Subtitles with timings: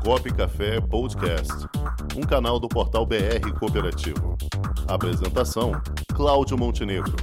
[0.00, 1.52] Cop Café Podcast,
[2.16, 4.36] um canal do portal BR Cooperativo.
[4.88, 5.72] Apresentação:
[6.14, 7.14] Cláudio Montenegro.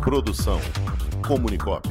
[0.00, 0.60] Produção:
[1.26, 1.88] Comunicop.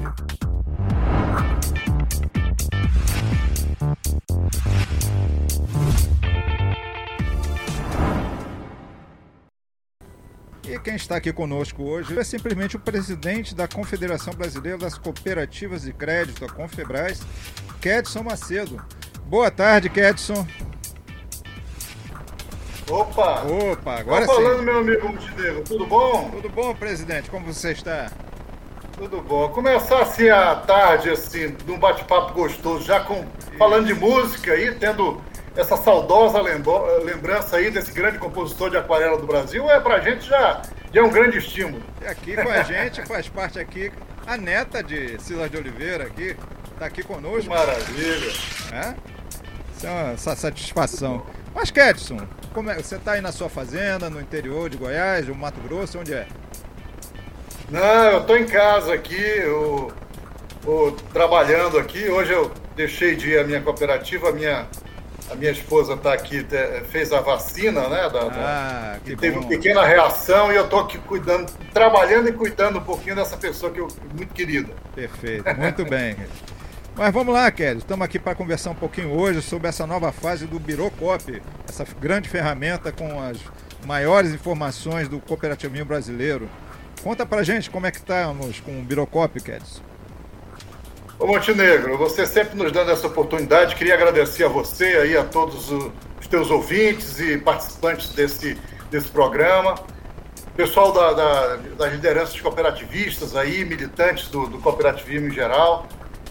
[10.67, 15.83] E quem está aqui conosco hoje é simplesmente o presidente da Confederação Brasileira das Cooperativas
[15.83, 17.21] de Crédito, a Confebras,
[17.81, 18.81] Kedson Macedo.
[19.27, 20.45] Boa tarde, Kedson.
[22.89, 23.43] Opa!
[23.43, 24.65] Opa, agora Tô falando, sim.
[24.65, 26.29] meu amigo Montenegro, tudo bom?
[26.31, 27.29] Tudo bom, presidente?
[27.29, 28.09] Como você está?
[28.97, 29.49] Tudo bom.
[29.49, 33.25] Começar assim a tarde, assim, num bate-papo gostoso, já com
[33.57, 35.21] falando de música aí, tendo
[35.55, 40.61] essa saudosa lembrança aí desse grande compositor de aquarela do Brasil, é pra gente já,
[40.93, 41.83] já é um grande estímulo.
[42.01, 43.91] E aqui com a gente faz parte aqui
[44.25, 46.35] a neta de Silas de Oliveira aqui,
[46.73, 47.49] está aqui Que conosco.
[47.49, 48.31] maravilha.
[48.71, 48.95] né?
[49.77, 51.23] Isso é uma essa satisfação.
[51.53, 52.17] Mas, Kedson,
[52.53, 55.99] como é- você está aí na sua fazenda, no interior de Goiás, do Mato Grosso,
[55.99, 56.27] onde é?
[57.69, 59.91] Não, eu tô em casa aqui, eu,
[60.65, 62.07] eu trabalhando aqui.
[62.09, 64.65] Hoje eu deixei de ir à minha cooperativa, a minha,
[65.29, 66.45] a minha esposa tá aqui,
[66.89, 68.09] fez a vacina, né?
[68.09, 69.41] Da, da- Ah, que E teve bom.
[69.41, 73.71] uma pequena reação e eu tô aqui cuidando, trabalhando e cuidando um pouquinho dessa pessoa
[73.71, 74.73] que eu muito querida.
[74.95, 76.15] Perfeito, muito bem.
[76.97, 77.77] Mas vamos lá, Kelly.
[77.79, 82.27] Estamos aqui para conversar um pouquinho hoje sobre essa nova fase do Birocop, essa grande
[82.27, 83.37] ferramenta com as
[83.85, 86.49] maiores informações do cooperativismo brasileiro.
[87.03, 89.61] Conta pra gente como é que estamos com o Birocop, Kelly.
[91.19, 95.71] Ô Montenegro, você sempre nos dando essa oportunidade, queria agradecer a você aí, a todos
[95.71, 98.57] os teus ouvintes e participantes desse,
[98.89, 99.75] desse programa.
[100.55, 105.87] Pessoal da, da- das lideranças cooperativistas aí, militantes do, do cooperativismo em geral.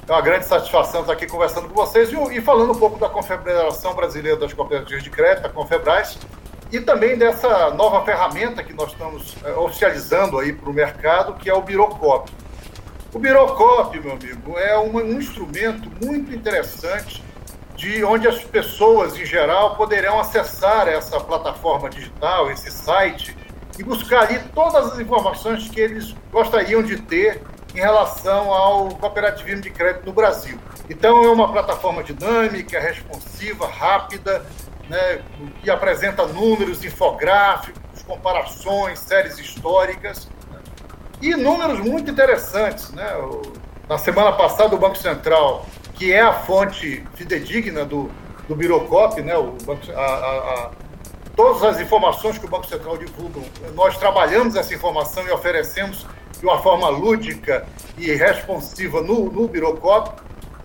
[0.08, 3.08] É uma grande satisfação estar aqui conversando com vocês e, e falando um pouco da
[3.08, 6.16] Confederação Brasileira das Cooperativas de Crédito, a Confebras,
[6.70, 11.50] e também dessa nova ferramenta que nós estamos eh, oficializando aí para o mercado, que
[11.50, 12.30] é o Birocop.
[13.12, 17.24] O Birocop, meu amigo, é um, um instrumento muito interessante
[17.74, 23.36] de onde as pessoas, em geral, poderão acessar essa plataforma digital, esse site,
[23.76, 27.42] e buscar ali todas as informações que eles gostariam de ter
[27.76, 30.58] em relação ao cooperativismo de crédito no Brasil.
[30.88, 34.46] Então, é uma plataforma dinâmica, responsiva, rápida,
[34.88, 35.20] né,
[35.62, 40.26] que apresenta números, infográficos, comparações, séries históricas
[41.20, 42.90] e números muito interessantes.
[42.92, 43.06] Né?
[43.88, 48.10] Na semana passada, o Banco Central, que é a fonte fidedigna do,
[48.48, 49.36] do Birocop, né?
[49.36, 49.54] o
[49.94, 50.70] a- a- a-
[51.36, 53.40] todas as informações que o Banco Central divulga,
[53.74, 56.06] nós trabalhamos essa informação e oferecemos
[56.38, 57.66] de uma forma lúdica
[57.96, 60.20] e responsiva no, no Birocop.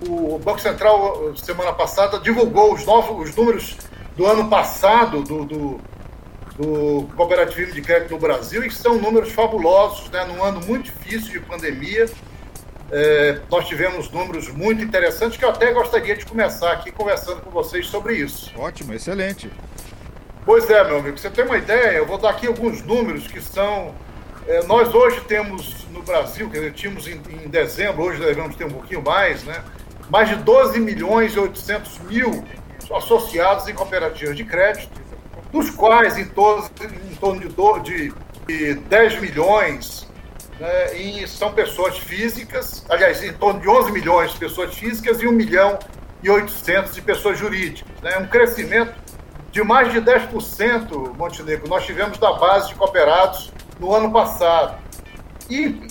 [0.08, 3.78] O Banco Central, semana passada, divulgou os, novos, os números
[4.18, 5.80] do ano passado do- do,
[6.58, 10.26] do cooperativismo de crédito no Brasil, e que são números fabulosos, né?
[10.26, 12.10] num ano muito difícil de pandemia.
[12.94, 17.50] É, nós tivemos números muito interessantes que eu até gostaria de começar aqui conversando com
[17.50, 18.52] vocês sobre isso.
[18.58, 19.50] Ótimo, excelente.
[20.46, 23.40] Pois é, meu amigo, você tem uma ideia, eu vou dar aqui alguns números que
[23.40, 23.94] são.
[24.48, 28.72] É, nós hoje temos no Brasil, dizer, tínhamos em, em dezembro, hoje devemos ter um
[28.72, 29.64] pouquinho mais, né?
[30.10, 32.44] Mais de 12 milhões e 800 mil
[32.94, 35.00] associados em cooperativas de crédito,
[35.52, 38.14] dos quais em, em torno de, do- de,
[38.48, 40.08] de 10 milhões
[40.60, 45.32] né, são pessoas físicas, aliás, em torno de 11 milhões de pessoas físicas e 1
[45.32, 45.80] milhão
[46.22, 47.90] e 800 de pessoas jurídicas.
[48.02, 48.18] Né?
[48.18, 48.94] Um crescimento
[49.52, 54.78] de mais de 10%, Montenegro, nós tivemos da base de cooperados no ano passado.
[55.50, 55.82] E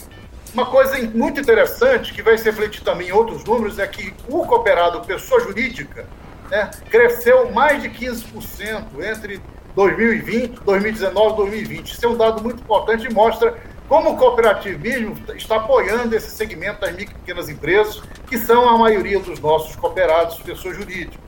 [0.54, 4.46] uma coisa muito interessante, que vai se refletir também em outros números, é que o
[4.46, 6.06] cooperado pessoa jurídica
[6.48, 9.40] né, cresceu mais de 15% entre
[9.74, 11.92] 2020, 2019 e 2020.
[11.92, 13.56] Isso é um dado muito importante e mostra
[13.88, 18.78] como o cooperativismo está apoiando esse segmento das micro e pequenas empresas, que são a
[18.78, 21.18] maioria dos nossos cooperados, pessoas jurídicas.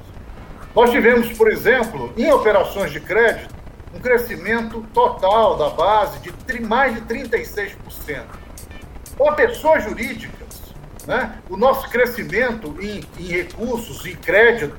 [0.74, 3.52] Nós tivemos, por exemplo, em operações de crédito,
[3.94, 8.24] um crescimento total da base de mais de 36%.
[9.16, 10.62] Para pessoas jurídicas,
[11.06, 14.76] né, o nosso crescimento em, em recursos, em crédito,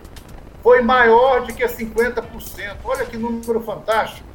[0.61, 2.77] foi maior de que 50%.
[2.83, 4.25] Olha que número fantástico.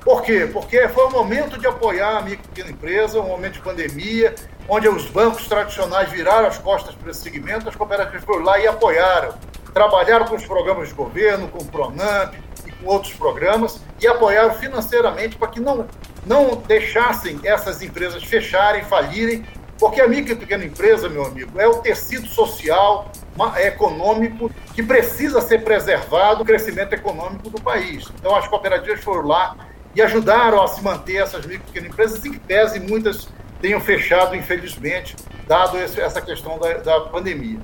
[0.00, 0.48] Por quê?
[0.50, 4.34] Porque foi um momento de apoiar a micro e pequena empresa, um momento de pandemia,
[4.68, 8.66] onde os bancos tradicionais viraram as costas para esse segmento, as cooperativas foram lá e
[8.66, 9.34] apoiaram.
[9.74, 12.49] Trabalharam com os programas de governo, com o Pronamp e
[12.80, 15.86] com outros programas, e apoiaram financeiramente para que não,
[16.26, 19.44] não deixassem essas empresas fecharem, falirem,
[19.78, 23.10] Porque a micro e pequena empresa, meu amigo, é o tecido social,
[23.58, 28.04] econômico que precisa ser preservado o crescimento econômico do país.
[28.18, 29.56] Então, as cooperativas foram lá
[29.94, 33.28] e ajudaram a se manter essas micro e pequenas empresas, em que pese muitas
[33.60, 35.16] tenham fechado, infelizmente,
[35.46, 37.58] dado esse, essa questão da, da pandemia.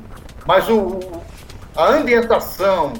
[0.46, 1.00] Mas o,
[1.76, 2.94] a ambientação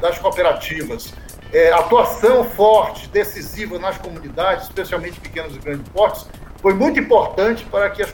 [0.00, 1.12] das cooperativas,
[1.52, 6.26] é, atuação forte, decisiva nas comunidades, especialmente pequenos e grandes portes,
[6.60, 8.12] foi muito importante para que as,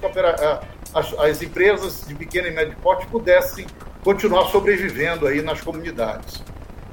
[0.94, 3.66] as, as empresas de pequeno e médio porte pudessem
[4.02, 6.42] continuar sobrevivendo aí nas comunidades.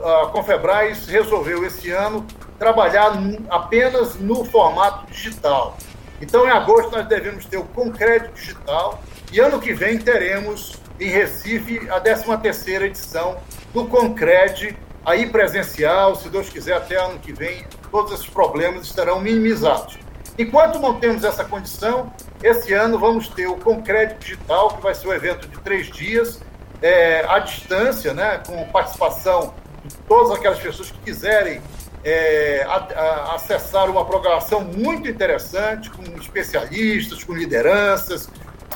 [0.00, 2.26] a Confebras resolveu esse ano
[2.58, 3.12] trabalhar
[3.48, 5.76] apenas no formato digital.
[6.20, 9.02] Então, em agosto, nós devemos ter o Concreto Digital
[9.32, 13.38] e ano que vem teremos em Recife a 13ª edição
[13.72, 19.20] do Concred, aí presencial, se Deus quiser, até ano que vem, todos esses problemas estarão
[19.20, 19.98] minimizados.
[20.38, 22.12] Enquanto não temos essa condição,
[22.42, 26.40] esse ano vamos ter o Concred Digital, que vai ser um evento de três dias,
[26.80, 29.54] é, à distância, né, com participação
[29.84, 31.60] de todas aquelas pessoas que quiserem
[32.02, 38.28] é, a, a, acessar uma programação muito interessante, com especialistas, com lideranças,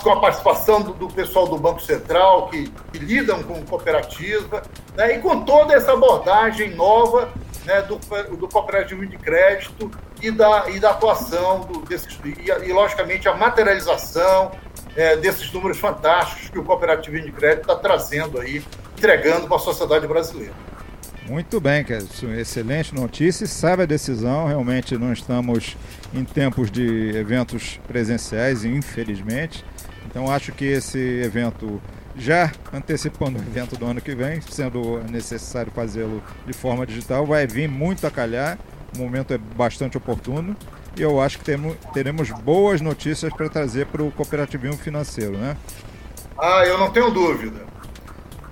[0.02, 4.62] com a participação do, do pessoal do Banco Central, que, que lidam com cooperativa,
[4.94, 7.30] né, e com toda essa abordagem nova
[7.64, 7.96] né, do,
[8.36, 9.90] do cooperativismo de crédito
[10.24, 14.52] e da, e da atuação do, desses, e, e, logicamente, a materialização
[14.96, 18.62] é, desses números fantásticos que o cooperativismo de crédito está trazendo aí,
[18.96, 20.54] entregando para a sociedade brasileira.
[21.28, 22.32] Muito bem, Kelson.
[22.34, 23.46] Excelente notícia.
[23.46, 24.46] Sabe a decisão.
[24.46, 25.74] Realmente não estamos
[26.12, 29.64] em tempos de eventos presenciais, infelizmente.
[30.06, 31.80] Então acho que esse evento,
[32.14, 37.46] já antecipando o evento do ano que vem, sendo necessário fazê-lo de forma digital, vai
[37.46, 38.58] vir muito a calhar.
[38.94, 40.56] O momento é bastante oportuno.
[40.96, 45.56] E eu acho que temos, teremos boas notícias para trazer para o cooperativismo financeiro, né?
[46.38, 47.64] Ah, eu não tenho dúvida.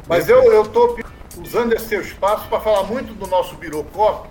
[0.08, 0.98] Mas eu estou
[1.40, 4.28] usando esse seu espaço para falar muito do nosso Birocop,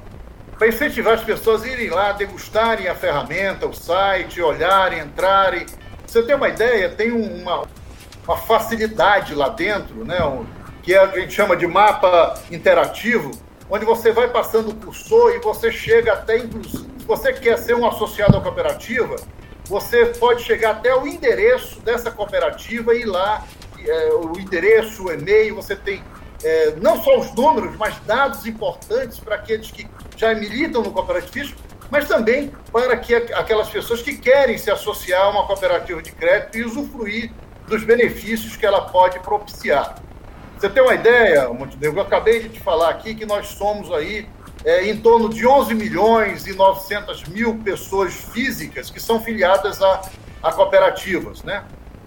[0.57, 5.65] para incentivar as pessoas a irem lá, degustarem a ferramenta, o site, olharem, entrarem.
[6.05, 7.63] Você tem uma ideia, tem uma,
[8.27, 10.17] uma facilidade lá dentro, né?
[10.83, 13.31] Que a gente chama de mapa interativo,
[13.71, 17.73] onde você vai passando o cursor e você chega até, inclusive, se você quer ser
[17.73, 19.15] um associado à cooperativa,
[19.63, 23.47] você pode chegar até o endereço dessa cooperativa e ir lá,
[23.79, 26.03] é, o endereço, o e-mail, você tem
[26.43, 29.87] é, não só os números, mas dados importantes para aqueles que
[30.17, 31.55] já militam no cooperativismo,
[31.89, 36.57] mas também para que aquelas pessoas que querem se associar a uma cooperativa de crédito
[36.57, 37.31] e usufruir
[37.67, 39.95] dos benefícios que ela pode propiciar.
[40.61, 41.97] Você tem uma ideia, Montenegro?
[41.97, 44.29] Eu acabei de te falar aqui que nós somos aí
[44.63, 50.01] é, em torno de 11 milhões e 900 mil pessoas físicas que são filiadas a,
[50.43, 51.63] a cooperativas, né?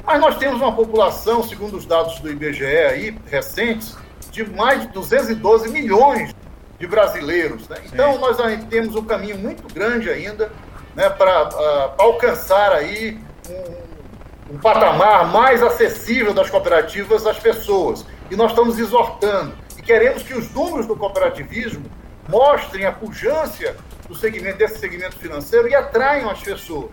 [0.06, 3.96] Mas nós temos uma população, segundo os dados do IBGE aí, recentes,
[4.30, 6.32] de mais de 212 milhões
[6.78, 7.68] de brasileiros.
[7.68, 7.78] Né?
[7.86, 8.36] Então, nós
[8.70, 10.52] temos um caminho muito grande ainda
[10.94, 13.18] né, para uh, alcançar aí
[13.50, 18.06] um, um, patamar mais acessível das cooperativas às pessoas.
[18.30, 21.84] E nós estamos exortando e queremos que os números do cooperativismo
[22.28, 23.76] mostrem a pujança
[24.08, 26.90] do segmento, desse segmento financeiro e atraiam as pessoas.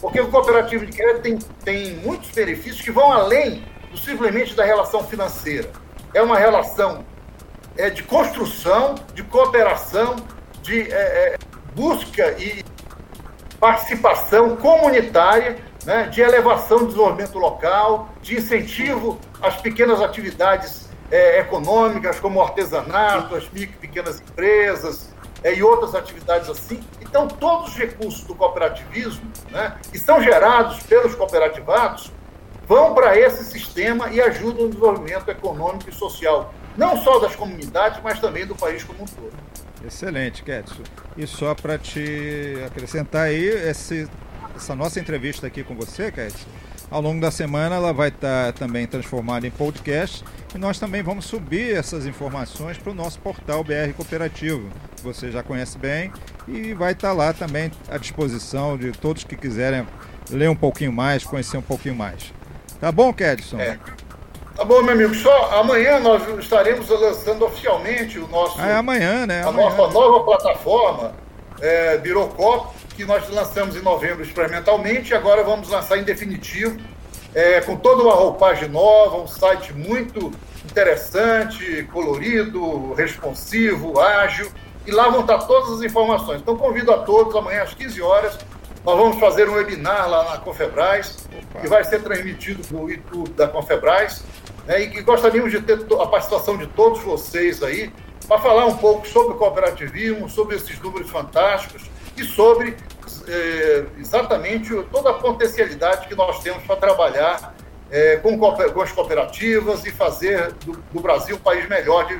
[0.00, 4.64] Porque o cooperativo de crédito tem, tem muitos benefícios que vão além do simplesmente da
[4.64, 5.70] relação financeira
[6.14, 7.04] é uma relação
[7.76, 10.16] é, de construção, de cooperação,
[10.62, 11.38] de é, é,
[11.74, 12.64] busca e
[13.60, 15.56] participação comunitária
[15.88, 23.34] né, de elevação do desenvolvimento local, de incentivo às pequenas atividades é, econômicas, como artesanato,
[23.34, 25.08] as micro e pequenas empresas
[25.42, 26.78] é, e outras atividades assim.
[27.00, 32.12] Então, todos os recursos do cooperativismo, né, que são gerados pelos cooperativados,
[32.66, 37.98] vão para esse sistema e ajudam no desenvolvimento econômico e social, não só das comunidades,
[38.04, 39.32] mas também do país como um todo.
[39.82, 40.82] Excelente, Ketsu.
[41.16, 44.06] E só para te acrescentar aí, esse,
[44.58, 46.44] essa nossa entrevista aqui com você, Ketsu,
[46.90, 50.24] ao longo da semana ela vai estar tá também transformada em podcast
[50.54, 55.30] e nós também vamos subir essas informações para o nosso portal BR Cooperativo, que você
[55.30, 56.12] já conhece bem,
[56.48, 59.86] e vai estar tá lá também à disposição de todos que quiserem
[60.28, 62.32] ler um pouquinho mais, conhecer um pouquinho mais.
[62.80, 63.60] Tá bom, Kedson?
[63.60, 63.78] É.
[64.56, 65.14] Tá bom, meu amigo.
[65.14, 68.60] Só amanhã nós estaremos lançando oficialmente o nosso.
[68.60, 69.42] Ah, é amanhã, né?
[69.44, 69.70] A amanhã.
[69.70, 71.14] nossa nova plataforma,
[71.60, 76.76] é, Birocop, que nós lançamos em novembro experimentalmente, e agora vamos lançar em definitivo,
[77.32, 80.32] é, com toda uma roupagem nova, um site muito
[80.64, 84.50] interessante, colorido, responsivo, ágil.
[84.84, 86.40] E lá vão estar todas as informações.
[86.40, 88.36] Então convido a todos amanhã às 15 horas
[88.84, 91.60] nós vamos fazer um webinar lá na Confebras, Opa.
[91.60, 94.24] que vai ser transmitido no YouTube da Confebras,
[94.66, 97.92] né, e que gostaríamos de ter a participação de todos vocês aí,
[98.26, 101.82] para falar um pouco sobre o cooperativismo, sobre esses números fantásticos
[102.18, 102.76] e sobre
[103.26, 107.54] é, exatamente toda a potencialidade que nós temos para trabalhar
[107.90, 112.18] é, com, com, as cooperativas e fazer do, do Brasil um país melhor de,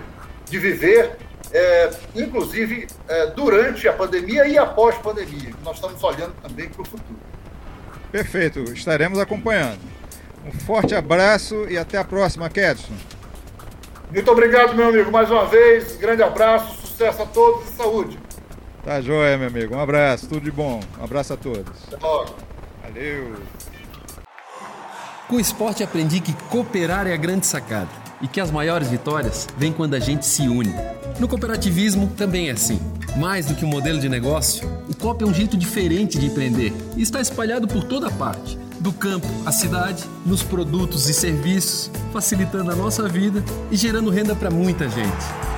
[0.48, 1.16] de viver
[1.52, 5.50] é, inclusive é, durante a pandemia e após a pandemia.
[5.64, 7.18] Nós estamos olhando também para o futuro.
[8.10, 9.80] Perfeito, estaremos acompanhando.
[10.44, 12.94] Um forte abraço e até a próxima, Kedson.
[14.10, 15.96] Muito obrigado, meu amigo, mais uma vez.
[15.96, 18.18] Grande abraço, sucesso a todos e saúde.
[18.88, 19.74] Tá joia, meu amigo.
[19.74, 20.80] Um abraço, tudo de bom.
[20.98, 21.74] Um abraço a todos.
[21.92, 22.34] Até logo.
[22.82, 23.36] Valeu.
[25.28, 27.90] Com o esporte aprendi que cooperar é a grande sacada
[28.22, 30.74] e que as maiores vitórias vêm quando a gente se une.
[31.20, 32.80] No cooperativismo também é assim.
[33.18, 36.72] Mais do que um modelo de negócio, o COP é um jeito diferente de empreender
[36.96, 42.70] e está espalhado por toda parte do campo à cidade, nos produtos e serviços, facilitando
[42.70, 45.57] a nossa vida e gerando renda para muita gente.